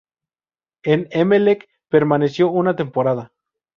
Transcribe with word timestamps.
En 0.81 1.09
Emelec 1.11 1.69
permaneció 1.87 2.49
una 2.49 2.75
temporada. 2.75 3.31